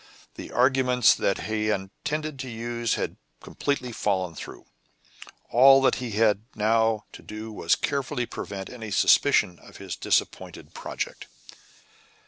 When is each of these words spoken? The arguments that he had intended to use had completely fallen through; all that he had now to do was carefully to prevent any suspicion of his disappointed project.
The 0.33 0.51
arguments 0.51 1.13
that 1.13 1.41
he 1.41 1.67
had 1.67 1.81
intended 2.03 2.39
to 2.39 2.49
use 2.49 2.95
had 2.95 3.17
completely 3.39 3.91
fallen 3.91 4.33
through; 4.33 4.65
all 5.51 5.79
that 5.83 5.93
he 6.01 6.13
had 6.13 6.41
now 6.55 7.05
to 7.13 7.21
do 7.21 7.53
was 7.53 7.75
carefully 7.75 8.25
to 8.25 8.31
prevent 8.31 8.69
any 8.71 8.89
suspicion 8.89 9.59
of 9.59 9.77
his 9.77 9.95
disappointed 9.95 10.73
project. 10.73 11.27